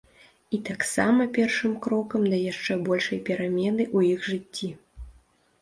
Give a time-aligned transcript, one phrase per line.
[0.57, 4.73] І таксама першым крокам да яшчэ большай перамены ў іх жыцці.